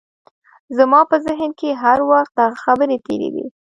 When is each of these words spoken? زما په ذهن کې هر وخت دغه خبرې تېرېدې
زما 0.77 1.01
په 1.09 1.15
ذهن 1.25 1.51
کې 1.59 1.79
هر 1.83 1.99
وخت 2.11 2.31
دغه 2.39 2.57
خبرې 2.63 2.97
تېرېدې 3.05 3.45